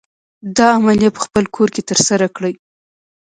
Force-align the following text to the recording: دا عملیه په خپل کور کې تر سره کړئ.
دا 0.57 0.67
عملیه 0.77 1.11
په 1.15 1.19
خپل 1.25 1.43
کور 1.55 1.69
کې 1.75 1.81
تر 1.89 1.97
سره 2.07 2.25
کړئ. 2.35 2.53